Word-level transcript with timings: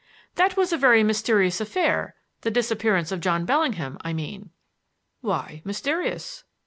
"That 0.33 0.57
was 0.57 0.73
a 0.73 0.77
very 0.77 1.03
mysterious 1.03 1.61
affair 1.61 2.15
the 2.41 2.49
disappearance 2.49 3.11
of 3.11 3.21
John 3.21 3.45
Bellingham, 3.45 3.99
I 4.01 4.13
mean." 4.13 4.49
"Why 5.19 5.61
mysterious?" 5.63 6.43